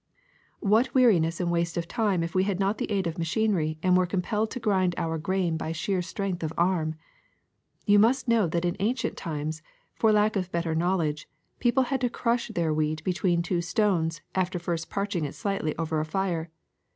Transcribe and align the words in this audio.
*^What 0.65 0.95
weariness 0.95 1.39
and 1.39 1.51
waste 1.51 1.77
of 1.77 1.87
time 1.87 2.23
if 2.23 2.33
we 2.33 2.43
had 2.45 2.59
not 2.59 2.79
the 2.79 2.89
aid 2.89 3.05
of 3.05 3.19
machinery 3.19 3.77
and 3.83 3.95
were 3.95 4.07
compelled 4.07 4.49
to 4.49 4.59
grind 4.59 4.95
our 4.97 5.19
grain 5.19 5.57
by 5.57 5.71
sheer 5.73 6.01
strength 6.01 6.41
of 6.41 6.51
arm! 6.57 6.95
You 7.85 7.99
must 7.99 8.27
know 8.27 8.47
that 8.47 8.65
in 8.65 8.75
ancient 8.79 9.15
times, 9.15 9.61
for 9.93 10.11
lack 10.11 10.35
of 10.35 10.51
better 10.51 10.73
knowledge, 10.73 11.29
people 11.59 11.83
had 11.83 12.01
to 12.01 12.09
crush 12.09 12.47
their 12.47 12.73
wheat 12.73 13.03
between 13.03 13.43
two 13.43 13.61
stones 13.61 14.21
after 14.33 14.57
first 14.57 14.89
parching 14.89 15.23
it 15.23 15.35
slightly 15.35 15.77
over 15.77 15.99
a 15.99 16.05
fire. 16.05 16.49